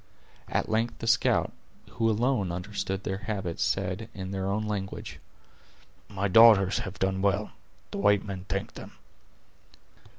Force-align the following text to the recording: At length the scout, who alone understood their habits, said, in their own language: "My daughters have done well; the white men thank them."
At 0.47 0.67
length 0.67 0.97
the 0.97 1.05
scout, 1.05 1.51
who 1.91 2.09
alone 2.09 2.51
understood 2.51 3.03
their 3.03 3.19
habits, 3.19 3.61
said, 3.61 4.09
in 4.15 4.31
their 4.31 4.47
own 4.47 4.63
language: 4.63 5.19
"My 6.09 6.27
daughters 6.27 6.79
have 6.79 6.97
done 6.97 7.21
well; 7.21 7.51
the 7.91 7.99
white 7.99 8.25
men 8.25 8.47
thank 8.49 8.73
them." 8.73 8.93